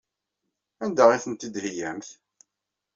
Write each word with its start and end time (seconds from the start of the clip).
Anda 0.83 1.03
ay 1.09 1.21
tent-id-theyyamt? 1.23 2.09